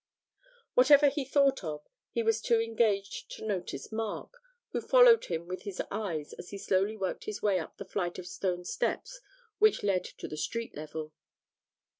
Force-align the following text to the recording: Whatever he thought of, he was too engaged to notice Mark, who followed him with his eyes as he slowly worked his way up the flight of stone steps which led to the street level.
Whatever 0.73 1.09
he 1.09 1.23
thought 1.23 1.63
of, 1.63 1.85
he 2.09 2.23
was 2.23 2.41
too 2.41 2.59
engaged 2.59 3.29
to 3.37 3.45
notice 3.45 3.91
Mark, 3.91 4.33
who 4.71 4.81
followed 4.81 5.25
him 5.25 5.45
with 5.47 5.61
his 5.61 5.79
eyes 5.91 6.33
as 6.39 6.49
he 6.49 6.57
slowly 6.57 6.97
worked 6.97 7.25
his 7.25 7.43
way 7.43 7.59
up 7.59 7.77
the 7.77 7.85
flight 7.85 8.17
of 8.17 8.25
stone 8.25 8.65
steps 8.65 9.19
which 9.59 9.83
led 9.83 10.03
to 10.03 10.27
the 10.27 10.37
street 10.37 10.75
level. 10.75 11.13